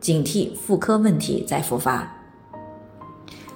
[0.00, 2.14] 警惕妇科问题再复发。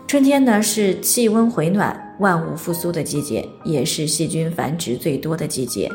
[0.07, 5.91] 春天呢是气温回暖、万物复苏的季节，也是细菌繁殖最多的季节。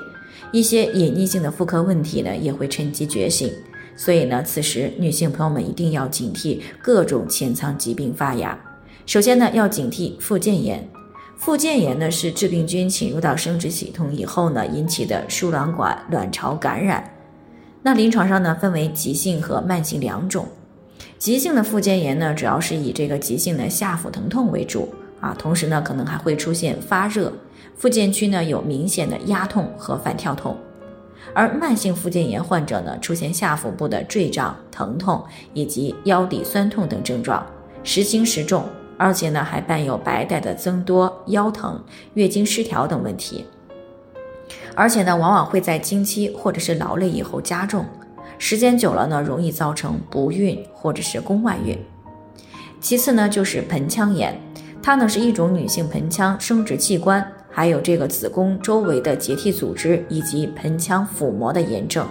[0.52, 3.52] 一些隐匿性的妇科问题呢也会趁机觉醒，
[3.96, 8.58] 所以呢，此时女性朋友们一定要警惕各种潜藏疾病发芽。
[9.06, 10.90] 首先呢，要警惕附件炎。
[11.38, 17.08] 附件炎呢是致病菌侵入到生殖系统以后呢引起的输卵管卵巢感染。
[17.88, 20.46] 那临床上呢分为急性和慢性两种。
[21.18, 27.32] 急性的附件炎呢主要是以这个急性的下腹疼痛为主啊，同时呢可能还会出现发热，
[27.78, 30.58] 附件区呢有明显的压痛和反跳痛。
[31.34, 37.42] 而慢性附件炎患者呢出现下腹部的坠胀、疼痛以及腰底酸痛等症状，
[37.86, 38.66] 时轻时重。
[38.98, 41.82] 而且呢，还伴有白带的增多、腰疼、
[42.16, 43.46] 月经失调等问题。
[44.76, 47.86] 而且呢，往往会在经期或者是劳累以后加重，
[48.38, 51.78] 时间久了呢，容易造成不孕或者是宫外孕。
[52.80, 54.40] 其次呢，就是盆腔炎，
[54.82, 62.08] 它呢是一种女性盆腔生殖器官还有这个子宫周围的结缔组织以及盆腔腹膜的炎症，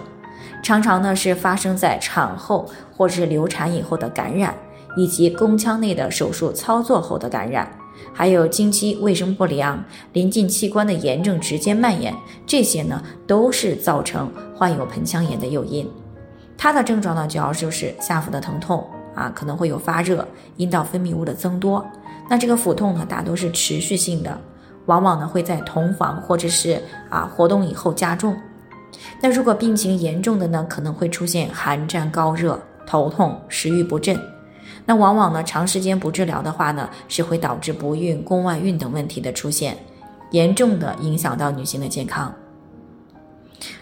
[0.61, 4.53] 常常呢是发生在产后或者是流产以后的感染。
[4.99, 7.71] 以及宫腔内的手术操作后的感染，
[8.13, 12.13] 还有经期卫生不良、临近器官的炎症直接蔓延，
[12.45, 15.87] 这些呢都是造成患有盆腔炎的诱因。
[16.57, 21.85] 它的症状呢主要就是下腹的疼痛啊，可能会有发热、阴道分泌物的增多。
[22.29, 24.35] 那这个腹痛呢大多是持续性的，
[24.87, 28.35] 往往呢会在同房或者是啊活动以后加重。
[29.21, 34.19] 那如果病情严重的呢，可能会出现寒战高热、头痛、食欲不振。
[34.87, 39.77] 那往往呢，长时间不治疗的话呢，是会导致不孕、宫外孕等问题的出现，
[40.31, 42.33] 严重的影响到女性的健康。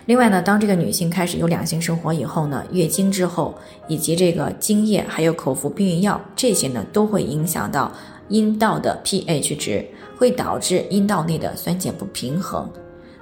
[0.06, 3.54] 另外呢，当这个女性开始有两性生活以后呢，月经之后，
[3.88, 7.92] 以及这个精液还有口服避孕药这些呢，都会影响到
[8.30, 9.86] 阴道的 pH 值，
[10.18, 12.68] 会导致阴道内的酸碱不平衡，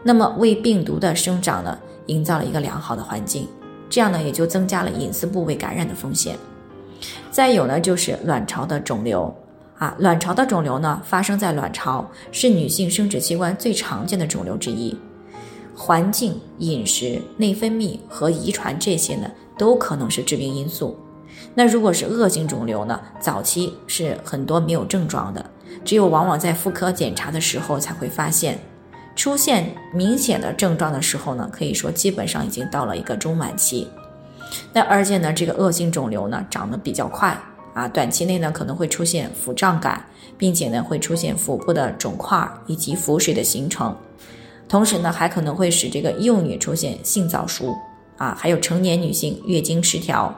[0.03, 3.45] 那么为病毒的生长呢，营造了一个良好的环境，
[3.89, 6.37] 这样呢，也就增加了隐私部位感染的风险。
[7.31, 9.33] 再有呢，就是卵巢的肿瘤
[9.77, 14.97] 啊，卵巢的肿瘤呢，发生在卵巢，是女性生殖器官最常见的肿瘤之一。
[15.75, 20.95] 环境、饮食、内分泌和遗传这些呢，都可能是致病因素。
[21.55, 25.43] 那如果是恶性肿瘤呢，早期是很多没有症状的，
[25.83, 28.59] 只有往往在妇科检查的时候才会发现。
[29.15, 33.87] 出现明显的症状的时候呢，可以说基本上已经到了一个中晚期。
[34.71, 37.37] 那而且呢，这个恶性肿瘤呢长得比较快
[37.73, 40.05] 啊，短期内呢可能会出现腹胀感，
[40.37, 43.95] 并且呢会出现腹部的肿块以及腹水的形成，
[44.67, 47.73] 同时呢还可能会使这个幼女出现性早熟
[48.17, 50.33] 啊，还有成年女性月经失调，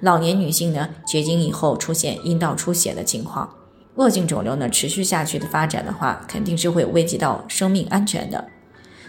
[0.00, 3.48] 老年女性呢绝经以后出现阴道出血的情况。
[3.96, 8.42] 恶性肿瘤呢持续下去的发展的话，肯定是会危及到生命安全的。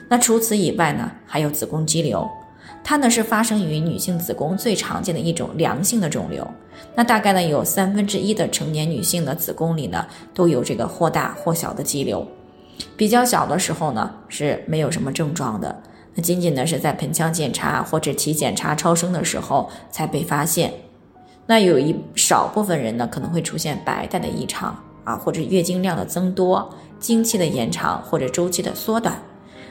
[0.10, 2.28] 那除此以外呢，还有子宫肌瘤。
[2.84, 6.48] 它呢是发生于女性子宫最常见的一种良性的肿瘤，
[6.96, 12.28] 那大概呢有三分之一的成年女性的子宫里呢都有这个或大或小的肌瘤，
[12.98, 15.84] 比较小的时候呢是没有什么症状的，
[16.16, 20.74] 那仅仅呢是在盆腔检查或者体检查超声的时候才被发现，
[21.46, 29.22] 那有一少部分人呢可能会出现白带的异常啊，或者月经量的增多、经期的延长或者周期的缩短。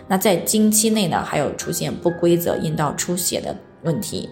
[0.08, 4.28] 那在经期内呢，还有出现不规则阴道出血的问题。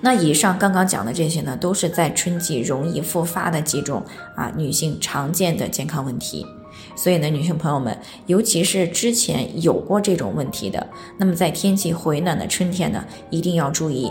[0.00, 4.02] 那以上刚刚讲的这些呢，都是在春季容易复发的几种
[4.34, 6.46] 啊女性常见的健康问题。
[6.96, 7.96] 所以呢，女性朋友们，
[8.26, 10.86] 尤其是之前有过这种问题的，
[11.16, 14.10] 那么在天气回暖的春天呢，一定要注意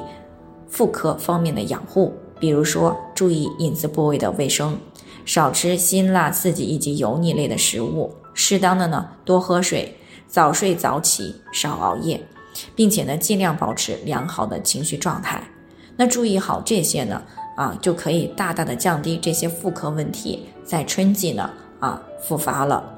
[0.68, 4.78] 妇科方面的养护，比如说注意隐私部位的卫生，
[5.26, 9.96] 少吃辛辣刺激以及油腻类的食物，适当的呢多喝水。
[10.28, 12.22] 早睡早起，少熬夜，
[12.76, 15.42] 并且呢，尽量保持良好的情绪状态。
[15.96, 17.22] 那注意好这些呢，
[17.56, 22.94] 啊，就可以大大的降低这些妇科问题在春季呢啊复发了。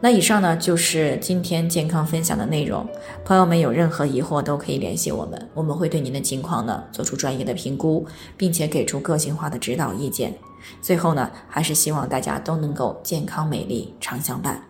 [0.00, 2.86] 那以上呢就是今天健康分享的内容，
[3.24, 8.04] 朋友们有任何疑惑都可以联系我们，我们会对您的情况呢做出专业的评估，
[8.36, 10.34] 并且给出个性化的指导意见。
[10.82, 14.62] 最后呢，还是希望大家都能够健康美丽常相伴。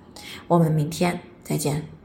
[0.46, 2.03] 我们明天再见。